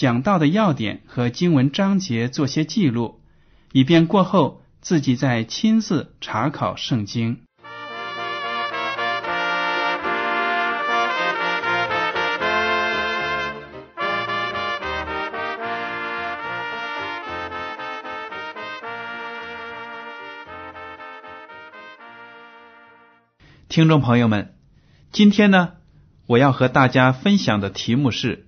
[0.00, 3.20] 讲到的要点和经文章节做些记录，
[3.70, 7.42] 以便过后自己再亲自查考圣经。
[23.68, 24.54] 听众朋友们，
[25.12, 25.72] 今天呢，
[26.24, 28.36] 我要和大家分享的题目是《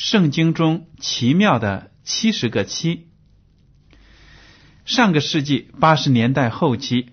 [0.00, 2.94] 圣经中奇妙的七十个七》。
[4.84, 7.08] 上个世纪八十年代后期，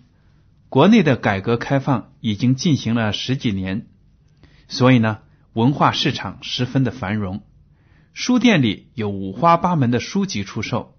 [0.70, 3.88] 国内的改革开放已经进行了十几年，
[4.68, 5.22] 所以呢，
[5.54, 7.44] 文化市场十分的繁荣，
[8.14, 10.96] 书店里有五花八门的书籍出售，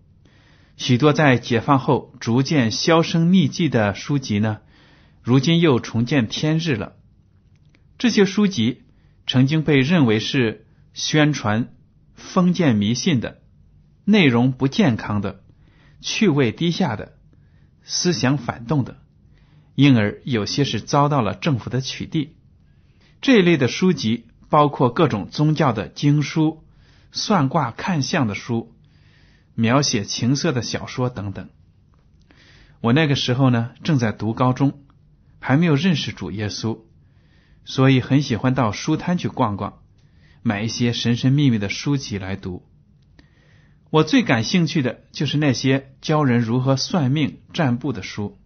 [0.77, 4.59] 许多在解放后逐渐销声匿迹的书籍呢。
[5.23, 6.97] 如今又重见天日了。
[7.97, 8.83] 这些书籍
[9.29, 10.66] 曾经被认为是
[10.97, 11.75] 宣传
[12.15, 13.43] 封建迷信的、
[14.07, 15.45] 内容不健康的、
[16.01, 17.19] 趣味低下的、
[17.83, 18.97] 思想反动的，
[19.75, 22.31] 因而有些是遭到了政府的取缔。
[23.21, 26.65] 这一类的书籍包括各种宗教的经书、
[27.13, 28.75] 算卦看相的书、
[29.55, 31.51] 描写情色的小说等等。
[32.81, 34.81] 我那个时候呢，正在读高中。
[35.39, 36.81] 还没有认识主耶稣，
[37.67, 39.81] 所以很喜欢到书摊去逛逛，
[40.47, 42.63] 买一些神神秘秘的书籍来读。
[43.91, 48.39] 我最感兴趣的就是那些教人如何算命占卜的书。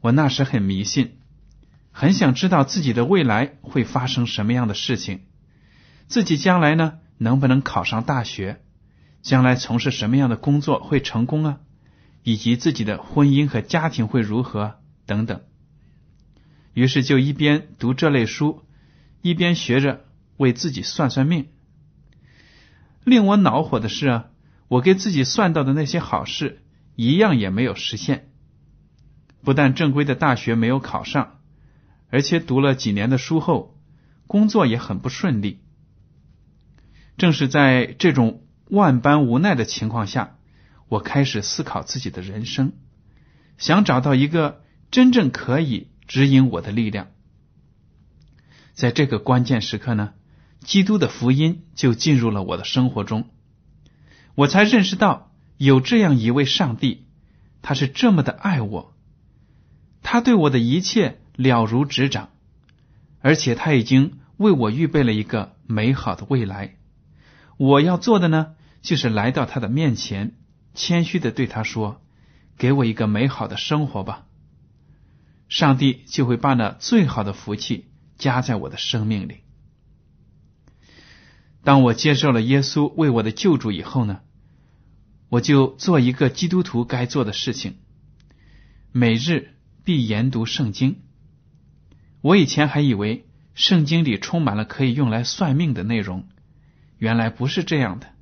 [0.00, 1.18] 我那时很迷信，
[1.92, 5.20] 很想知道自己的未来会发生什么样的事情，
[6.08, 8.60] 自己将来呢能不能考上大学，
[9.22, 11.60] 将来从事什么样的工作会成功啊，
[12.24, 14.80] 以及自己的婚姻和家庭会如何。
[15.06, 15.42] 等等，
[16.74, 18.64] 于是就一边读这类书，
[19.22, 20.04] 一边学着
[20.36, 21.48] 为自己算算命。
[23.04, 24.30] 令我恼火的是啊，
[24.68, 26.62] 我给自己算到的那些好事，
[26.94, 28.30] 一样也没有实现。
[29.42, 31.38] 不但正规的大学没有考上，
[32.10, 33.78] 而且读了几年的书后，
[34.26, 35.60] 工作也很不顺利。
[37.16, 40.36] 正是在这种万般无奈的情况下，
[40.88, 42.72] 我开始思考自己的人生，
[43.58, 44.64] 想找到一个。
[44.88, 47.08] 真正可以指引我的力量，
[48.72, 50.14] 在这个关键时刻呢，
[50.66, 53.28] 基督的福音就进入了我的生活中，
[54.34, 57.06] 我才认识到有这样一位上帝，
[57.62, 58.92] 他是这么的爱我，
[60.02, 62.30] 他对我的一切了如指掌，
[63.20, 66.74] 而且他已经为我预备了一个美好的未来。
[67.58, 70.34] 我要做的呢，就是来到他的面前，
[70.74, 72.02] 谦虚的对他说
[72.58, 74.26] ：“给我一个美好的生活吧。”
[75.48, 77.86] 上帝就会把那最好的福气
[78.18, 79.45] 加在我的生命里。
[81.66, 84.20] 当我接受了耶稣为我的救主以后呢，
[85.28, 87.74] 我就做一个基督徒该做的事情，
[88.92, 89.50] 每日
[89.82, 91.00] 必研读圣经。
[92.20, 96.28] 我以前还以为圣经里充满了可以用来算命的内容，
[96.98, 98.12] 原来不是这样的。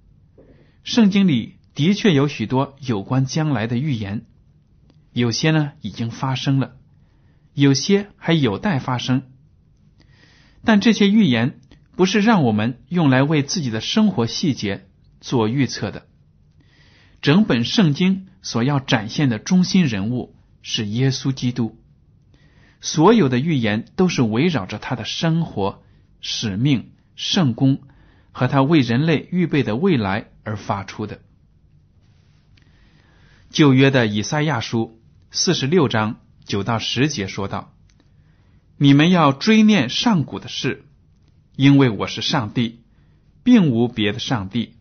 [0.83, 4.25] 圣经里的确有许多有关将来的预言，
[5.13, 6.77] 有些呢已经发生了。
[7.53, 9.25] 有些还有待发生，
[10.65, 11.61] 但这些预言
[11.97, 14.87] 不是让我们用来为自己的生活细节
[15.21, 16.07] 做预测的。
[17.23, 21.79] 整本圣经所要展现的中心人物是耶稣基督，
[22.81, 25.83] 所有的预言都是围绕着他的生活、
[26.21, 27.83] 使命、圣功
[28.33, 31.21] 和他为人类预备的未来而发出的。
[33.51, 35.01] 旧约的以赛亚书
[35.31, 36.21] 四十六章。
[36.45, 37.73] 九到十节说道
[38.77, 40.85] ：“你们要追念上古的事，
[41.57, 42.81] 因为我是上帝，
[43.45, 44.75] 并无别的上帝。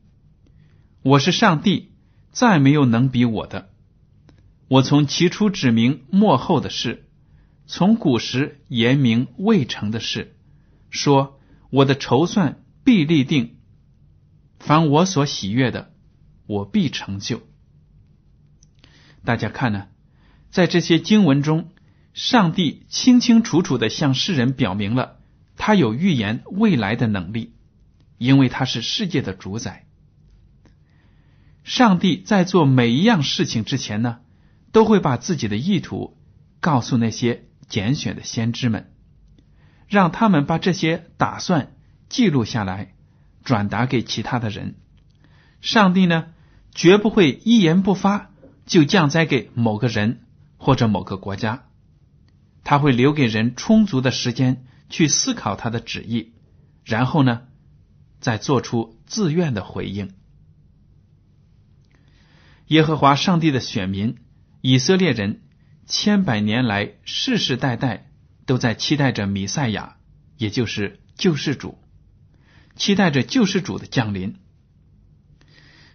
[1.03, 1.91] 我是上帝，
[2.31, 3.69] 再没有能比我的。
[4.67, 7.07] 我从起初指明末后的事，
[7.67, 10.35] 从古时言明未成的事，
[10.89, 11.39] 说
[11.69, 13.57] 我的筹算必立定，
[14.57, 15.93] 凡我所喜悦的，
[16.47, 17.41] 我必成就。
[19.23, 19.89] 大家看呢，
[20.49, 21.69] 在这些经文中，
[22.13, 25.19] 上帝清清楚楚的向世人表明了
[25.65, 27.53] 他有预言未来的能力，
[28.17, 29.85] 因为他是世界的主宰。
[31.63, 34.19] 上帝在做每一样事情之前呢，
[34.73, 36.17] 都会把自己的意图
[36.59, 38.91] 告诉那些拣选的先知们，
[39.87, 41.71] 让他们把这些打算
[42.09, 42.93] 记录下来，
[43.45, 44.75] 转达给其他的人。
[45.61, 46.25] 上帝呢，
[46.75, 48.31] 绝不会一言不发
[48.65, 50.23] 就降灾给某个人
[50.57, 51.63] 或者某个国家，
[52.65, 56.33] 他会留给人充足的时间去思考他的旨意，
[56.85, 57.47] 然后呢，
[58.19, 60.13] 再做出自愿的回应。
[62.67, 64.17] 耶和华上帝的选民
[64.61, 65.41] 以色列人，
[65.85, 68.09] 千百年来世世代代
[68.45, 69.97] 都在期待着弥赛亚，
[70.37, 71.77] 也就是救世主，
[72.75, 74.37] 期待着救世主的降临。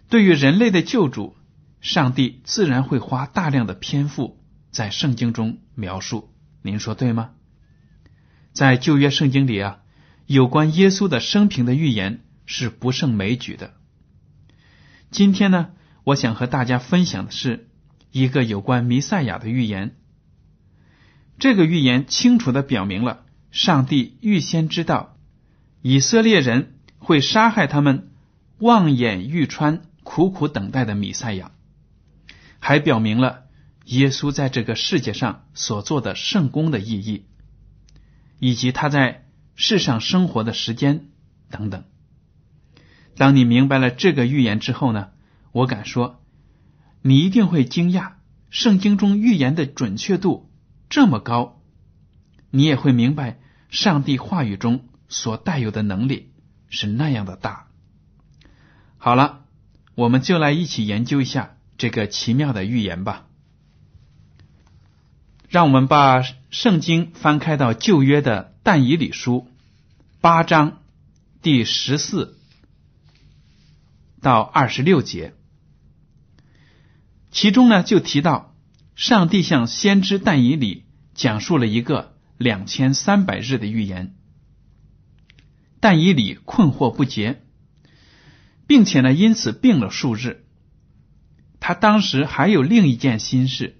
[0.09, 1.35] 对于人类的救主，
[1.81, 6.33] 上帝自然会花大量的篇幅在圣经中描述。
[6.61, 7.31] 您说对吗？
[8.53, 9.79] 在旧约圣经里啊，
[10.25, 13.73] 有关耶稣的生平的预言是不胜枚举的。
[15.11, 15.69] 今天呢？
[16.03, 17.67] 我想和大家分享的是
[18.11, 19.95] 一个有关弥赛亚的预言。
[21.37, 25.17] 这个预言清楚的表明了上帝预先知道
[25.81, 28.11] 以色列人会杀害他们
[28.57, 31.51] 望眼欲穿、苦苦等待的弥赛亚，
[32.59, 33.43] 还表明了
[33.85, 37.25] 耶稣在这个世界上所做的圣功的意义，
[38.39, 41.09] 以及他在世上生活的时间
[41.49, 41.83] 等等。
[43.15, 45.09] 当你明白了这个预言之后呢？
[45.51, 46.23] 我敢说，
[47.01, 48.13] 你一定会惊讶，
[48.49, 50.51] 圣经中预言的准确度
[50.89, 51.61] 这么高。
[52.51, 53.39] 你也会明白，
[53.69, 56.31] 上帝话语中所带有的能力
[56.69, 57.67] 是那样的大。
[58.97, 59.45] 好了，
[59.95, 63.25] 我们就来一起研究一下这个奇妙的预言吧。
[65.49, 69.47] 让我们把圣经翻开到旧约的但以理书
[70.21, 70.83] 八章
[71.41, 72.37] 第十四
[74.21, 75.33] 到二十六节。
[77.31, 78.55] 其中呢，就提到
[78.95, 80.85] 上帝向先知但以里
[81.15, 84.15] 讲述了一个两千三百日的预言。
[85.79, 87.41] 但以理困惑不解，
[88.67, 90.45] 并且呢，因此病了数日。
[91.59, 93.78] 他当时还有另一件心事，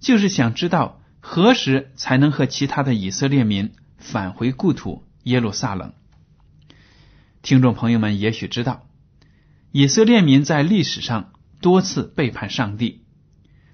[0.00, 5.92] 就是想知道何时才能和其他的以色列民返回故土耶路撒冷。
[7.42, 8.86] 听众朋友们也许知道，
[9.70, 11.32] 以色列民在历史上。
[11.62, 13.04] 多次背叛上帝，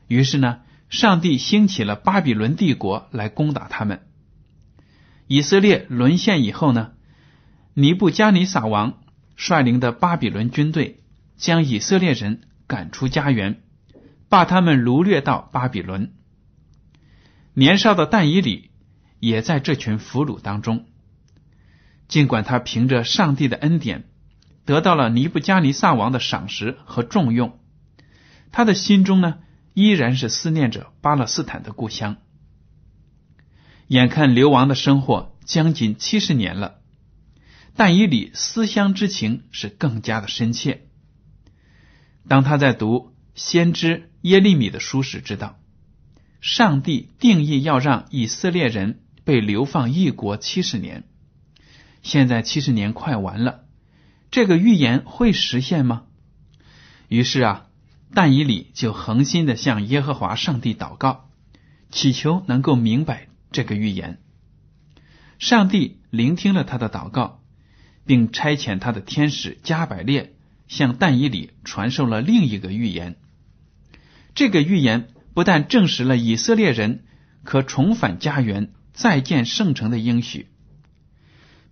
[0.08, 4.00] 于是呢，上帝兴起了巴比伦帝国来攻打他们。
[5.28, 6.94] 以色列沦陷以后呢，
[7.74, 9.04] 尼布加尼撒王
[9.36, 11.04] 率领的巴比伦军队
[11.36, 13.62] 将以色列人赶出家园，
[14.28, 16.15] 把他们掳掠到巴比伦。
[17.58, 18.70] 年少的但以里
[19.18, 20.84] 也在这群俘虏当中，
[22.06, 24.04] 尽管他凭着上帝的恩典
[24.66, 27.58] 得到了尼布加尼撒王的赏识和重用。
[28.52, 29.38] 他的心中呢，
[29.72, 32.18] 依然是思念着巴勒斯坦的故乡。
[33.86, 36.80] 眼看流亡的生活将近七十年了，
[37.74, 40.86] 但以理思乡之情是更加的深切。
[42.28, 45.58] 当他在读先知耶利米的书时，知道
[46.46, 51.02] 上帝定义要让以色列人被流放异国七十年。
[52.04, 53.64] 现在七十年快完了，
[54.30, 56.04] 这个预言会实现吗？
[57.08, 57.66] 于是啊。
[58.14, 61.28] 但以理就恒心的向耶和华上帝祷告，
[61.90, 64.20] 祈求能够明白这个预言。
[65.40, 67.42] 上帝聆听了他的祷告，
[68.06, 70.36] 并差遣他的天使加百列
[70.68, 73.16] 向但以理传授了另一个预言。
[74.36, 77.04] 这个预言不但证实了以色列人
[77.44, 80.48] 可重返家园、再建圣城的应许，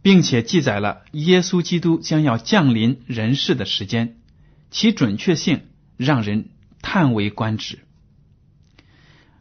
[0.03, 4.19] 并且记载了耶稣基督将要降临人世的时间，
[4.71, 5.63] 其准确性。
[5.97, 6.51] 让人
[6.83, 7.79] 叹为观止。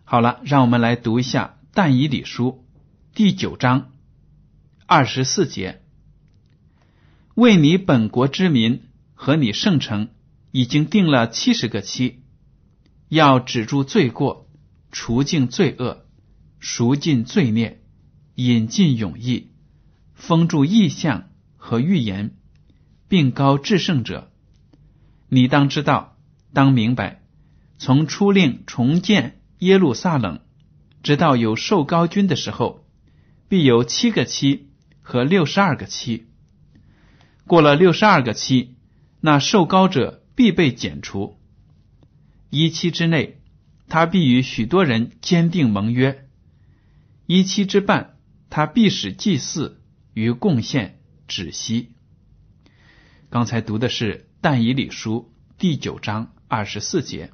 [0.04, 2.64] 好了，让我们来读一下《但以理书》
[3.16, 3.92] 第九章
[4.86, 5.82] 二十四节
[7.34, 8.84] ：“为你本国之民
[9.16, 10.10] 和你圣城，
[10.52, 12.23] 已经定了七十个期，
[13.14, 14.50] 要止住罪过，
[14.92, 16.06] 除尽罪恶，
[16.60, 17.82] 赎尽罪孽，
[18.36, 19.52] 引进永义，
[20.16, 22.36] 封住异象和预言，
[23.08, 24.32] 并高至圣者。”
[25.30, 26.18] 你当知道，
[26.54, 27.22] 当明白，
[27.78, 30.40] 从初令重建耶路撒冷，
[31.02, 32.86] 直到有受高君的时候，
[33.48, 34.70] 必有七个期
[35.02, 36.28] 和六十二个期。
[37.46, 38.76] 过了六十二个期，
[39.22, 41.38] 那受高者必被剪除。
[42.56, 43.40] 一期之内，
[43.90, 46.28] 他必与许多人坚定盟约；
[47.26, 48.16] 一期之半，
[48.52, 49.82] 他必使祭祀
[50.14, 51.94] 与贡献止息。
[53.32, 57.32] 刚才读的是但以理书第九章二十四节。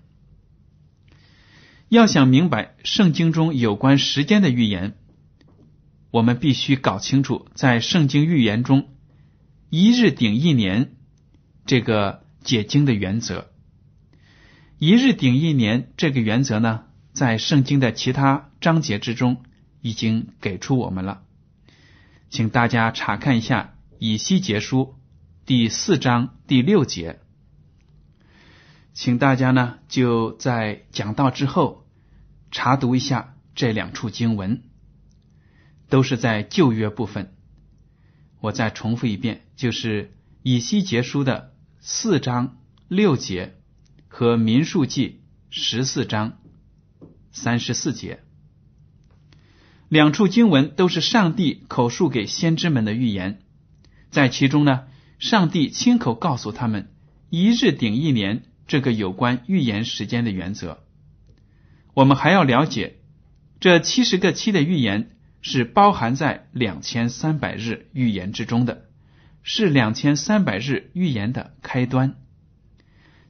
[1.89, 4.95] 要想明白圣经中有关时间的预言，
[6.11, 8.87] 我们必须搞清楚在圣经预言中
[9.69, 10.95] “一日顶一年”
[11.67, 13.48] 这个解经的原则。
[14.79, 19.43] “一日顶一年”这个原则呢，在圣经的其他章节之中
[19.81, 21.23] 已经给出我们了，
[22.29, 24.95] 请大家查看一下《以西结书》。
[25.45, 27.19] 第四章第六节，
[28.93, 31.85] 请大家呢就在讲到之后
[32.49, 34.63] 查读一下这两处经文，
[35.89, 37.35] 都是在旧约部分。
[38.39, 43.58] 我再重复一遍，就是以西结书的四章六节
[44.09, 46.39] 和民数记十四章
[47.31, 48.19] 三十四节，
[49.87, 53.39] 两处经文都是上帝口述给先知们的预言，
[54.11, 54.83] 在其中呢。
[55.19, 56.93] 上帝亲口告诉他们
[57.29, 60.85] “一日顶一年”这个有关预言时间的原则。
[61.93, 62.99] 我们还要了解，
[63.59, 68.85] 这七十个期的预言是包含在两千三百日预言之中的，
[69.43, 72.15] 是两千三百日预言的开端。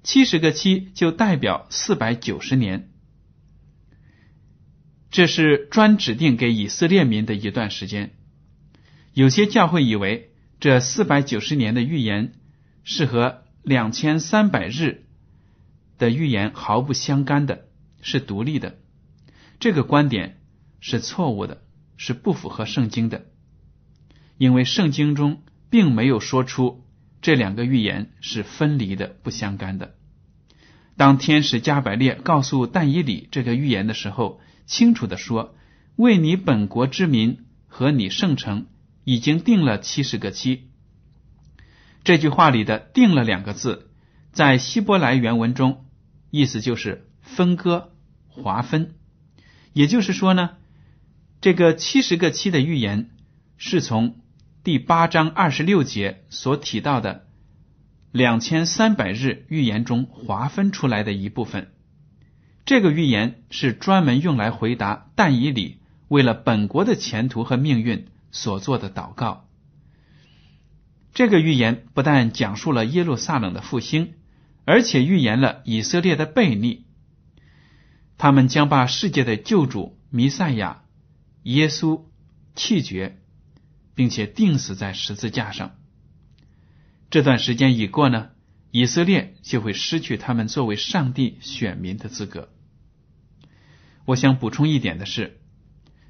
[0.04, 2.90] 七十个七就代表四百九十年，
[5.12, 8.16] 这是专指定给以色列民的一段时间。
[9.14, 10.28] 有些教会以为。
[10.62, 12.34] 这四百九十年的预言
[12.84, 15.06] 是和两千三百日
[15.98, 17.70] 的预言毫不相干的，
[18.02, 18.78] 是独立的。
[19.62, 20.42] 这个观点
[20.82, 21.62] 是错误的，
[21.96, 23.28] 是不符合圣经的。
[24.38, 26.84] 因为圣经中并没有说出
[27.22, 29.96] 这两个预言是分离的、不相干的。
[30.98, 35.56] 当天使加百列告诉但以里这个预言的时候，清楚的说
[35.96, 38.68] ：“为你本国之民和你圣城。”
[39.06, 40.68] 已经定了七十个期。
[42.04, 43.90] 这句话里的“定了”两个字，
[44.32, 45.86] 在希伯来原文中，
[46.30, 47.92] 意思就是分割、
[48.28, 48.94] 划分。
[49.74, 50.52] 也就是说呢，
[51.42, 53.10] 这个七十个期的预言
[53.58, 54.20] 是从
[54.64, 57.26] 第八章二十六节所提到的
[58.12, 61.72] 两千三百日预言中划分出来的一部分。
[62.66, 68.08] 这个预言是专门用来回答但以理为了本国的前途和命运。
[68.32, 69.48] 所做的祷告，
[71.16, 74.14] 这个预言不但讲述了耶路撒冷的复兴，
[74.66, 76.86] 而且预言了以色列的背逆。
[78.20, 80.84] 他们将把世界的救主弥赛亚
[81.42, 82.04] 耶稣
[82.56, 83.19] 弃绝，
[84.00, 85.76] 并且钉死在十字架上。
[87.10, 88.30] 这段时间一过呢，
[88.72, 92.48] 以色列就会失去他们作为上帝选民的资格。
[94.06, 95.42] 我想补充一点的是，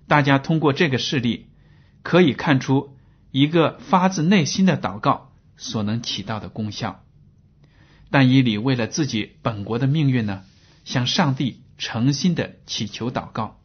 [0.05, 1.47] 大家通过这个事例。
[2.03, 2.95] 可以看出
[3.31, 7.03] 一个发自内心的祷告所能起到的功效。
[8.11, 10.43] 但以理为了自己本国的命运呢，
[10.85, 13.59] 向上帝诚心的祈求祷告。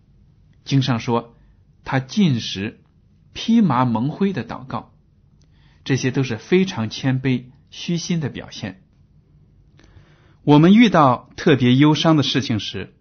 [0.64, 1.36] 经上说，
[1.84, 2.80] 他进食
[3.34, 4.94] 披麻蒙灰的祷告，
[5.84, 8.82] 这些都是非常谦卑虚心的表现。
[10.42, 12.94] 我们遇到特别忧伤的事情时，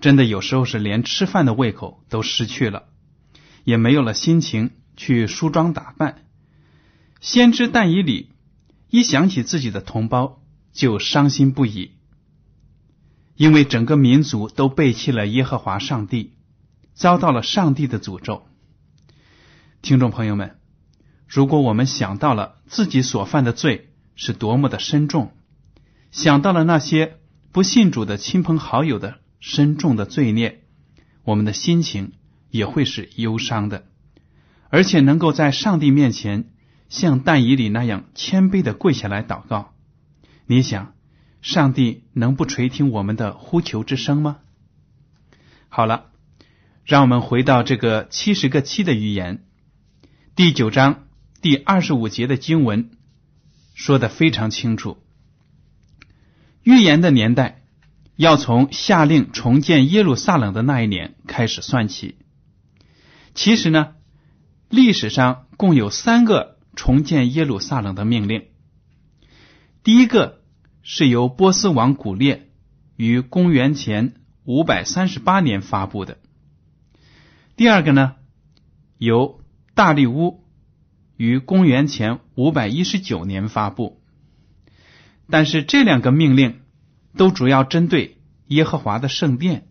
[0.00, 2.84] 真的有时候是连吃饭的胃口都失去了。
[3.64, 6.26] 也没有了心情去梳妆打扮。
[7.22, 8.32] 先知但以理
[8.90, 10.42] 一想起自己的同胞，
[10.74, 11.92] 就伤心不已，
[13.36, 16.34] 因为整个民族都背弃了耶和华上帝，
[16.92, 18.46] 遭到了上帝的诅咒。
[19.84, 20.56] 听众朋友们，
[21.28, 25.32] 如果我们想到了自己所犯的罪是多么的深重，
[26.10, 27.18] 想到了那些
[27.52, 30.62] 不信主的亲朋好友的深重的罪孽，
[31.22, 32.12] 我们的心情。
[32.50, 33.84] 也会是忧伤的，
[34.68, 36.52] 而且能够在上帝面前
[36.88, 39.74] 像但以里那样谦卑的跪下来祷告。
[40.46, 40.94] 你想，
[41.42, 44.36] 上帝能不垂听我们的呼求之声吗？
[45.68, 46.12] 好了，
[46.84, 49.43] 让我们回到这个七十个七的预言，
[50.36, 51.06] 第九章
[51.42, 52.90] 第二十五节的经文
[53.72, 54.98] 说的非常清楚，
[56.64, 57.62] 预言的年代
[58.16, 62.16] 要从下令重建耶路撒冷的那一年开始算起。
[63.32, 63.92] 其实呢，
[64.68, 68.46] 历史上共有三个重建耶路撒冷的命令。
[69.84, 70.42] 第一个
[70.82, 72.50] 是由波斯王古列
[72.96, 76.18] 于公元前五百三十八年发布的。
[77.54, 78.16] 第二个呢，
[78.98, 79.43] 由
[79.74, 80.44] 大利乌
[81.16, 84.00] 于公元前五百一十九年发布。
[85.28, 86.60] 但是这两个命令
[87.16, 89.66] 都主要针对耶和华的圣殿，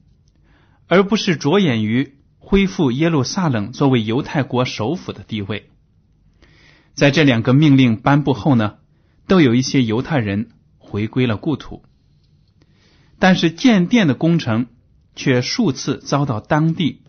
[0.87, 5.69] 而不是着眼于恢复耶路撒冷作为犹太国首府的地位。
[6.95, 8.79] 在这两个命令颁布后呢，
[9.27, 11.83] 都有一些犹太人回归了故土，
[13.19, 14.67] 但是建殿的工程
[15.15, 17.02] 却数次遭到当地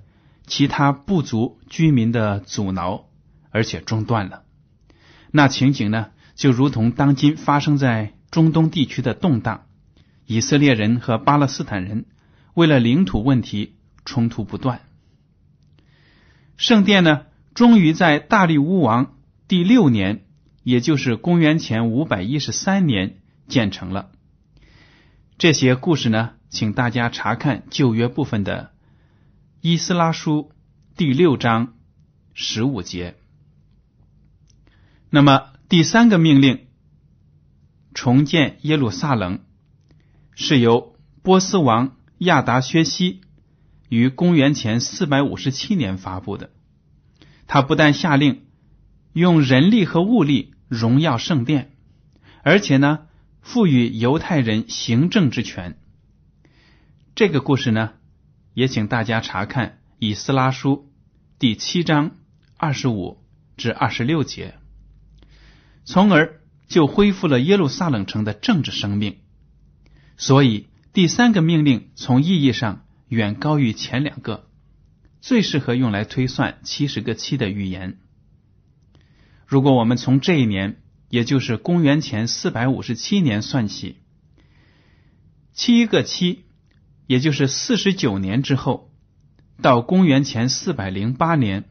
[0.47, 3.07] 其他部族居民的阻挠，
[3.51, 4.45] 而且中断了。
[5.31, 9.67] 那情景呢，就如同当今发生在中东地区的动荡，
[10.27, 12.07] 以色列人和巴勒斯坦人
[12.55, 14.81] 为了领土问题冲突不断。
[16.57, 17.23] 圣殿呢，
[17.55, 19.17] 终于在大力乌王。
[19.47, 20.25] 第六年，
[20.63, 24.11] 也就是公元前五百一十三年建成了。
[25.37, 28.71] 这些故事呢，请大家查看旧约部分的
[29.67, 30.51] 《伊斯拉书》
[30.95, 31.73] 第六章
[32.35, 33.17] 十五节。
[35.09, 36.67] 那么第三个命令，
[37.95, 39.41] 重建耶路撒冷，
[40.35, 43.23] 是由波斯王亚达薛西
[43.89, 46.51] 于公元前四百五十七年发布的。
[47.47, 48.45] 他不但下令。
[49.15, 51.73] 用人力和物力荣耀圣殿，
[52.43, 53.07] 而且呢，
[53.41, 55.79] 赋予犹太人行政之权。
[57.15, 57.95] 这个故事呢，
[58.55, 59.69] 也请大家查看
[59.99, 60.89] 《以斯拉书》
[61.41, 62.13] 第七章
[62.57, 63.19] 二十五
[63.57, 64.55] 至二十六节，
[65.85, 69.19] 从而就恢复了耶路撒冷城的政治生命。
[70.17, 74.49] 所以，第三个命令从意义上远高于前两个，
[75.21, 77.99] 最适合用来推算七十个七的预言。
[79.47, 83.97] 如果我们从这一年，也就是公元前四百五十七年算起，
[85.53, 86.45] 七个七，
[87.07, 88.91] 也就是四十九年之后，
[89.61, 91.65] 到公元前四百零八年，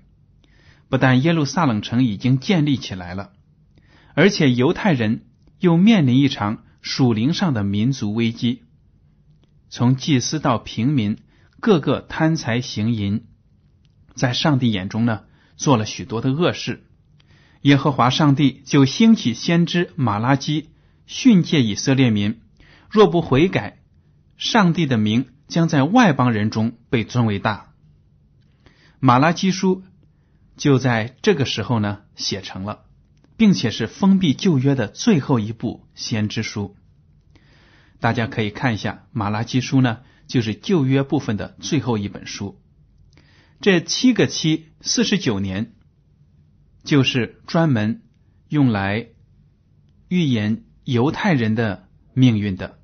[0.90, 3.32] 不但耶路撒冷城已经建立起来了，
[4.14, 5.26] 而且犹太人
[5.60, 8.64] 又面临一场属灵上的民族危机，
[9.70, 11.18] 从祭司到平民，
[11.60, 13.24] 个个贪财行淫，
[14.14, 15.22] 在上帝眼中呢，
[15.58, 16.84] 做了许多的恶事。
[17.62, 20.70] 耶和华上帝就兴起先知马拉基
[21.06, 22.42] 训诫以色列民：
[22.92, 23.80] 若不悔改，
[24.44, 27.72] 上帝的名将在外邦人中被尊为大。
[29.00, 29.84] 马拉基书
[30.58, 32.84] 就在这个时候呢写成了，
[33.38, 36.76] 并且是封闭旧约的最后一部先知书。
[38.02, 42.62] 大家可以看一下，马拉基书呢就是旧约部分的最后一本书。
[43.62, 45.74] 这七个七四十九年。
[46.84, 48.02] 就是专门
[48.50, 49.08] 用来
[50.10, 52.78] 预言犹太人的命运的。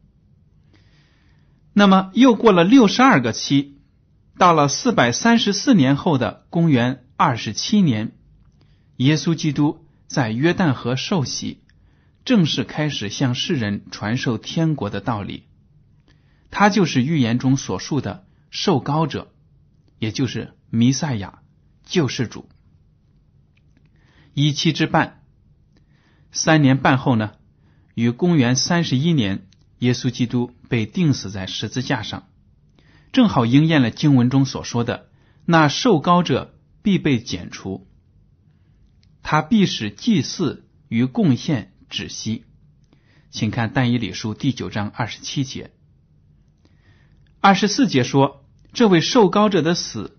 [1.79, 3.77] 那么又过了六十二个期，
[4.37, 8.17] 到了四百三十四年后的公元二十七年，
[8.97, 11.61] 耶稣基督在约旦河受洗，
[12.25, 15.45] 正式开始向世人传授天国的道理。
[16.51, 19.31] 他就是预言中所述的受膏者，
[19.99, 21.39] 也就是弥赛亚
[21.85, 22.49] 救世主。
[24.33, 25.23] 一七之半，
[26.33, 27.35] 三年半后呢，
[27.95, 29.47] 于公元三十一年，
[29.79, 32.27] 耶稣基督被钉死在十字架上，
[33.11, 35.09] 正好应验了经文中所说的
[35.45, 37.87] ：“那受膏者必被剪除，
[39.23, 42.45] 他必使祭祀与贡献止息。”
[43.31, 45.71] 请看但以理书第九章二十七节、
[47.39, 50.17] 二十四节说：“这位受膏者的死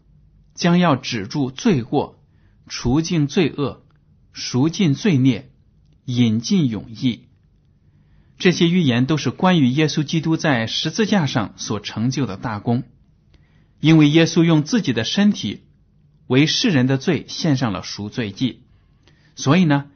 [0.55, 2.23] 将要止住罪过，
[2.67, 3.85] 除尽罪恶。”
[4.33, 5.51] 赎尽罪孽，
[6.05, 7.27] 引进永义，
[8.41, 12.83] 这些预言都是关于耶稣基督在十字架上所成就的大功。
[13.79, 15.63] 因为耶稣用自己的身体
[16.27, 18.65] 为世人的罪献上了赎罪祭，
[19.37, 19.93] 所以呢，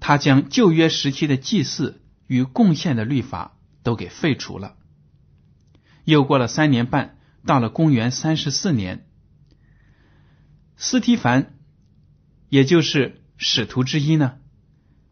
[0.00, 4.74] 他将旧约时期的祭祀与贡献的律法都给废除了。
[6.04, 9.06] 又过了三年半，到了公元三十四年，
[10.76, 11.54] 斯提凡，
[12.48, 13.22] 也就是。
[13.40, 14.38] 使徒之一呢，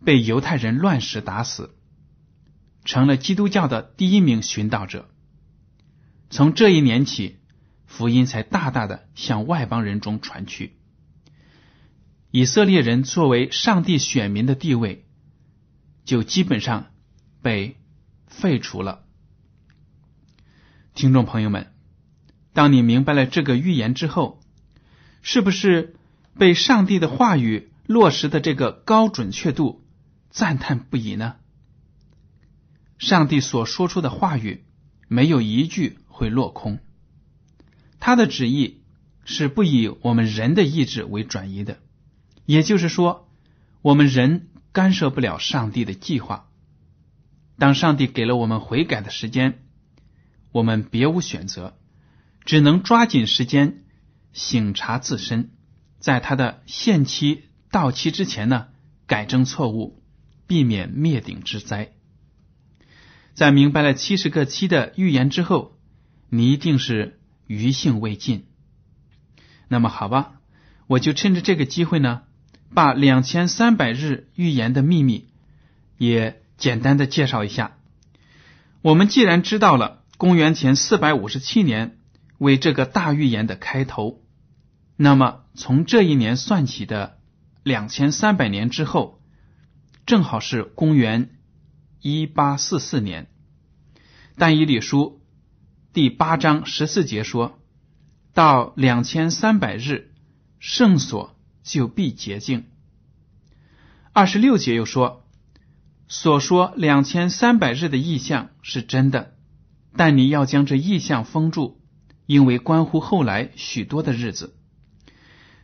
[0.05, 1.76] 被犹太人乱石打死，
[2.87, 5.11] 成了基督教的第一名寻道者。
[6.31, 7.37] 从这一年起，
[7.85, 10.77] 福音才大大的向外邦人中传去。
[12.31, 15.05] 以色列人作为上帝选民的地位，
[16.05, 16.87] 就基本上
[17.43, 17.77] 被
[18.27, 19.05] 废除了。
[20.95, 21.73] 听众朋友们，
[22.53, 24.41] 当你明白了这个预言之后，
[25.23, 25.97] 是不是
[26.39, 27.71] 被上帝的话语？
[27.87, 29.85] 落实的这个高准确度，
[30.31, 31.37] 赞叹不已呢。
[32.99, 34.65] 上帝所说出的话语
[35.09, 36.79] 没有一句会落空。
[38.01, 38.83] 他的旨意
[39.25, 41.81] 是不以我们人的意志为转移的，
[42.45, 43.29] 也就是说，
[43.83, 46.49] 我们人干涉不了上帝的计划。
[47.59, 49.65] 当上帝给了我们悔改的时间，
[50.53, 51.77] 我们别无选择，
[52.45, 53.85] 只能抓紧时间
[54.33, 55.51] 省察自身，
[55.99, 58.69] 在他的限期到期之前呢，
[59.07, 60.03] 改正错误，
[60.47, 61.96] 避免灭顶之灾。
[63.37, 65.79] 在明白了七十个七的预言之后，
[66.29, 68.47] 你一定是余兴未尽。
[69.69, 70.41] 那么好吧，
[70.89, 72.23] 我就趁着这个机会呢，
[72.75, 75.29] 把两千三百日预言的秘密
[75.97, 76.43] 也。
[76.59, 77.77] 简单的介绍一下，
[78.81, 81.99] 我们既然知道了公元前四百五十七年
[82.39, 84.23] 为这个大预言的开头，
[84.97, 87.19] 那么从这一年算起的
[87.63, 89.21] 两千三百年之后，
[90.07, 91.29] 正好是公元
[92.07, 93.27] 一八四四年。
[94.37, 95.21] 但以理书
[95.93, 97.59] 第八章十四节说
[98.33, 100.13] 到两千三百日，
[100.61, 102.67] 圣所就必洁净。
[104.13, 105.25] 二十六节又说。
[106.09, 109.35] 所说两千三百日的意象是真的，
[109.97, 111.81] 但你要将这意象封住，
[112.27, 114.55] 因为关乎后来许多的日子。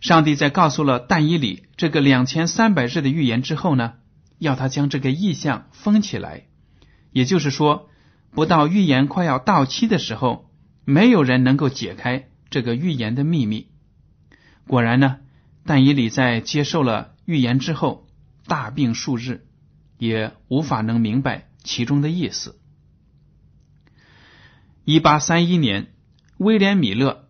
[0.00, 3.92] 上帝在告诉了但以里这个两千三百日的预言之后呢，
[4.42, 6.46] 要他将这个意象封起来，
[7.12, 7.88] 也就是说，
[8.32, 10.50] 不到预言快要到期的时候，
[10.84, 13.68] 没有人能够解开这个预言的秘密。
[14.66, 15.20] 果然呢，
[15.64, 18.06] 但以里在接受了预言之后，
[18.46, 19.46] 大病数日。
[19.98, 22.58] 也无法能明白其中的意思。
[24.84, 25.94] 一八三一年，
[26.38, 27.28] 威廉·米勒，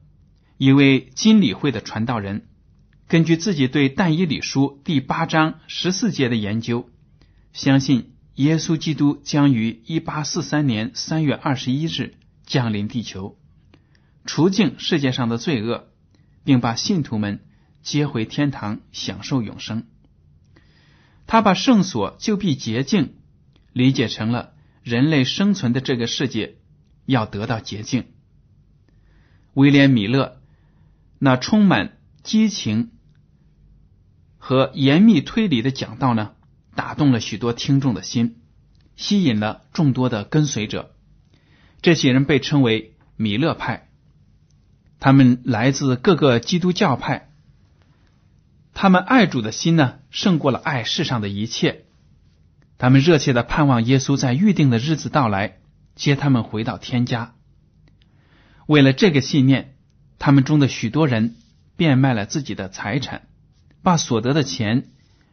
[0.57, 2.47] 一位金理会的传道人，
[3.09, 6.89] 根据自己对但以理书第八章十四节的研究，
[7.53, 12.15] 相信耶稣基督将于一八四三年三月二十一日
[12.47, 13.39] 降临地球，
[14.25, 15.89] 除尽世界上的罪恶，
[16.45, 17.41] 并把信徒们
[17.83, 19.85] 接回天堂，享受永生。
[21.27, 23.15] 他把圣所就必洁净
[23.73, 26.57] 理解成了人类生存的这个世界
[27.07, 28.07] 要得到洁净。
[29.55, 30.41] 威廉·米勒
[31.19, 32.91] 那充满激情
[34.39, 36.33] 和严密推理的讲道呢，
[36.75, 38.41] 打动了许多听众的心，
[38.97, 40.95] 吸引了众多的跟随者。
[41.81, 43.89] 这些人被称为米勒派，
[45.01, 47.29] 他们来自各个基督教派。
[48.75, 51.85] 他们爱主的心呢，胜过了爱世上的一切。
[52.79, 55.59] 他们热切的盼望耶稣在预定的日子到来，
[55.95, 57.35] 接他们回到天家。
[58.67, 59.77] 为了这个信念，
[60.19, 61.37] 他们中的许多人
[61.77, 63.29] 变卖了自己的财产，
[63.83, 64.89] 把所得的钱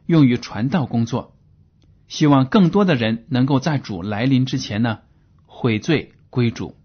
[0.10, 1.38] 用于传道工作，
[2.08, 5.02] 希望更多的人能够在主来临之前呢
[5.46, 6.76] 悔罪归主。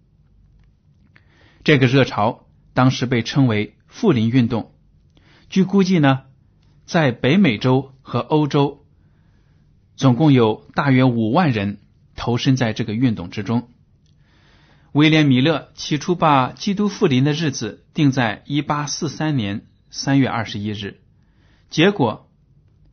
[1.63, 4.75] 这个热潮当时被称为“富林运动”。
[5.49, 6.25] 据估计呢。
[6.87, 8.85] 在北美洲和欧洲，
[9.97, 11.79] 总共有大约五万人
[12.15, 13.71] 投身在这个运动之中。
[14.93, 21.01] 威廉·米勒起初把基督复临的日子定在一八四三年三月二十一日，
[21.71, 22.29] 结果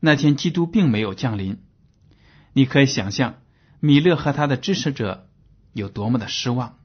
[0.02, 1.60] 那天基督并没有降临。
[2.52, 3.36] 你可以想象
[3.80, 5.30] 米勒和他的支持者
[5.72, 6.78] 有多么的失望。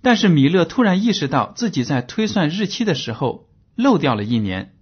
[0.00, 4.74] 但是米勒突然意识到自己在推算日期的时候漏掉了一年。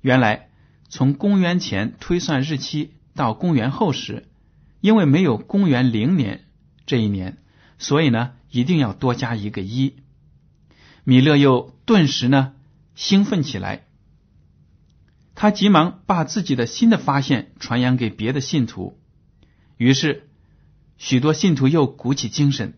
[0.00, 0.48] 原来，
[0.88, 4.28] 从公元前推算日期到公元后时，
[4.80, 6.44] 因为没有公元零年
[6.86, 7.38] 这一年，
[7.78, 9.96] 所以呢，一定要多加一个一。
[11.02, 12.52] 米勒又顿时呢
[12.94, 13.87] 兴奋起来，
[15.40, 18.98] 他急忙把自己的新的发现传扬给别的信徒，
[19.76, 20.28] 于是
[20.96, 22.74] 许多信徒又鼓起精神，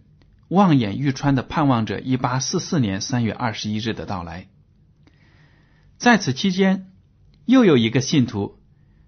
[0.49, 4.49] 望眼欲穿的盼望着一八四四年三月二十一日的到来。
[5.97, 6.87] 在此期间。
[7.47, 8.61] 又有一个信徒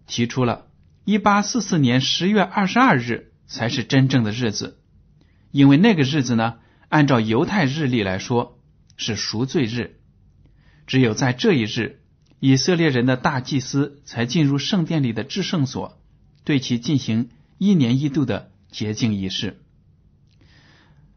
[0.06, 0.66] 提出了，
[1.04, 4.80] 一八四四年十月二十二日才是真正的日子，
[5.52, 6.56] 因为那个日子呢，
[6.88, 8.58] 按照犹太日历来说
[8.96, 10.00] 是赎罪日，
[10.88, 12.01] 只有在这一日，
[12.44, 15.96] 以色列人的大祭司才进入圣殿里的至圣所，
[16.42, 19.62] 对其进行一年一度的洁净仪式。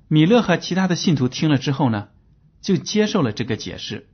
[0.08, 2.10] 米勒和其他的信徒听了之后呢，
[2.62, 4.06] 就接受了这个解释，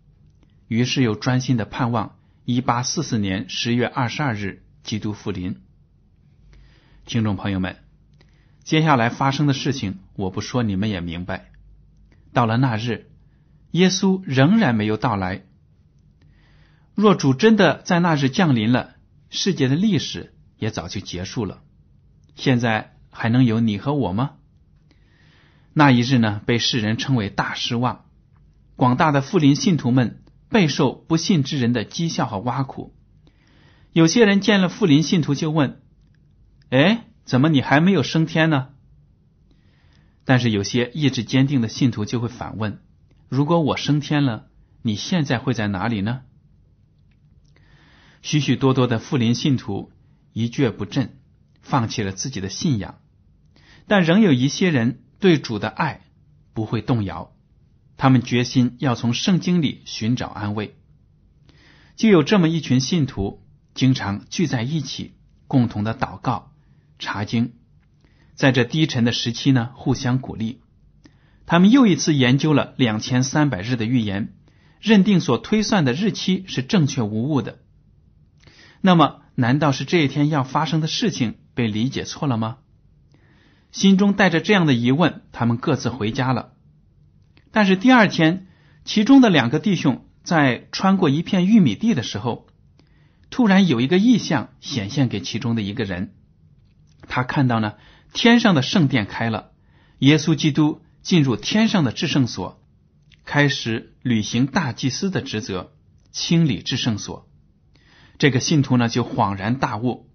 [0.70, 2.16] 于是又专心的盼望。
[2.46, 5.58] 一八四四年十月二十二日，基督复临。
[7.06, 7.76] 听众朋友们，
[8.64, 11.52] 接下来发生的事情，我不说你们也明白。
[12.32, 13.10] 到了那日，
[13.72, 15.44] 耶稣仍然没有到来。
[16.96, 18.96] 若主真的在那日降临了，
[19.30, 21.62] 世界的历史也早就结束了。
[22.36, 24.32] 现在还能有你和我吗？
[25.74, 28.06] 那一日呢，被世人称为大失望。
[28.76, 32.94] 广大的富林信徒们备受不信之人的讥笑和挖苦。
[33.94, 35.82] 有些人见了富林信徒就问
[36.70, 38.70] ：“哎，怎么你还没有升天呢？”
[40.26, 42.82] 但是有些意志坚定的信徒就会反问
[43.30, 44.48] ：“如果我升天了，
[44.82, 46.22] 你现在会在哪里呢？”
[48.22, 49.92] 许许多多的富林信徒
[50.34, 51.18] 一蹶不振，
[51.62, 53.00] 放弃了自己的信仰，
[53.88, 56.02] 但仍有一些人对主的爱
[56.54, 57.34] 不会动摇，
[57.98, 60.76] 他们决心要从圣经里寻找安慰。
[61.96, 65.14] 就有这么一群信徒，经常聚在一起，
[65.48, 66.52] 共同的祷告、
[67.00, 67.54] 查经。
[68.34, 70.62] 在这低沉的时期呢，互相鼓励。
[71.46, 74.34] 他们又一次研究了两千三百日的预言，
[74.80, 77.60] 认定所推算的日期是正确无误的。
[78.82, 82.58] 那么，难道是这一天要发生的事情被理解错了吗？
[83.72, 86.54] 心中带着这样的疑问，他们各自回家了。
[87.52, 88.48] 但是第二天，
[88.84, 92.48] 其中的两个弟兄在穿过一片玉米地的时候，
[93.30, 96.14] 突然有一个异象显现给其中的一个人，
[97.08, 97.74] 他看到呢。
[98.14, 99.52] 天上的圣殿开了，
[100.00, 102.62] 耶稣基督进入天上的至圣所，
[103.24, 105.72] 开始履行大祭司的职责，
[106.12, 107.31] 清理至圣所。
[108.22, 110.08] 这个信徒呢就恍然大悟，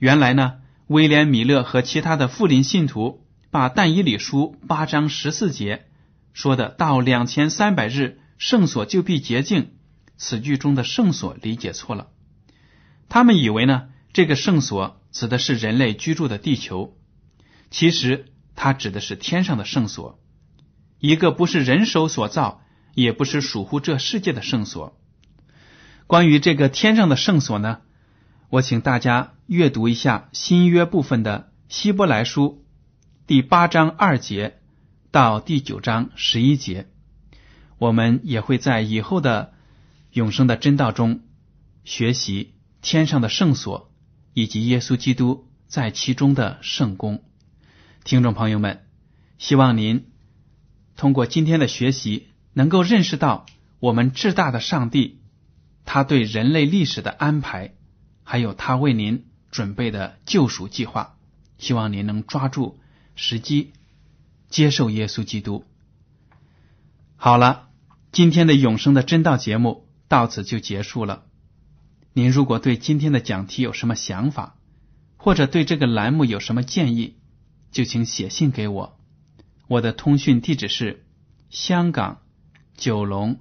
[0.00, 0.54] 原来呢
[0.88, 5.84] 威廉米勒和其他的富林信徒把但以理书八章十四节
[6.32, 9.68] 说的到两千三百日圣所就必洁净，
[10.16, 12.08] 此句中的圣所理解错了，
[13.08, 16.98] 他们以为呢这个圣所指的是人类居住的地球。
[17.70, 20.18] 其实，它指的是天上的圣所，
[20.98, 22.62] 一个不是人手所造，
[22.94, 24.98] 也不是属乎这世界的圣所。
[26.06, 27.78] 关于这个天上的圣所呢，
[28.50, 32.64] 我请大家阅读一下新约部分的希伯来书
[33.26, 34.58] 第八章二节
[35.10, 36.88] 到第九章十一节。
[37.78, 39.54] 我们也会在以后的
[40.12, 41.22] 永生的真道中
[41.84, 43.90] 学习天上的圣所
[44.34, 47.24] 以及耶稣基督在其中的圣功。
[48.04, 48.84] 听众朋友们，
[49.38, 50.10] 希望您
[50.96, 53.46] 通过今天的学习，能够认识到
[53.80, 55.21] 我们至大的上帝，
[55.84, 57.74] 他对人类历史的安排，
[58.22, 61.16] 还有他为您准备的救赎计划。
[61.58, 62.80] 希望您能抓住
[63.14, 63.72] 时机，
[64.48, 65.64] 接受耶稣基督。
[67.16, 67.68] 好了，
[68.10, 71.24] 今天的永生的真道节目到此就结束了。
[72.12, 74.56] 您如果对今天的讲题有什么想法，
[75.16, 77.16] 或者对这个栏目有什么建议，
[77.70, 78.98] 就请写信给我，
[79.68, 81.06] 我的通讯地址是
[81.48, 82.22] 香港
[82.76, 83.38] 九龙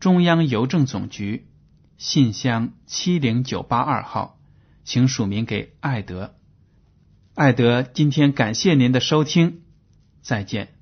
[0.00, 1.48] 中央邮政总局
[1.96, 4.38] 信箱七零九八二号，
[4.84, 6.34] 请署名给艾德。
[7.34, 9.62] 艾德今天感谢您的收听，
[10.22, 10.73] 再见。